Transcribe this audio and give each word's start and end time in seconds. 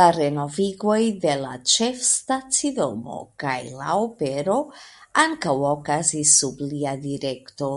La 0.00 0.04
renovigoj 0.16 0.98
de 1.24 1.34
la 1.40 1.50
ĉefstacidomo 1.72 3.18
kaj 3.44 3.56
la 3.82 3.98
opero 4.06 4.56
ankaŭ 5.26 5.58
okazis 5.74 6.40
sub 6.44 6.66
lia 6.72 6.98
direkto. 7.12 7.76